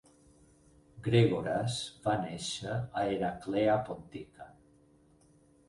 [1.07, 1.75] Gregoras
[2.07, 4.51] va néixer a Heraclea Pontica.